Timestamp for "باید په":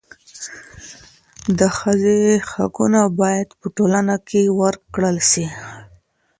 3.19-3.67